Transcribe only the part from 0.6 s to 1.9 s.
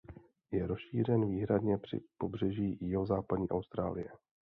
rozšířen výhradně